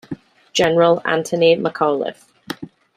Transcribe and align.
General 0.51 0.99
Anthony 1.05 1.55
McAuliffe. 1.57 2.23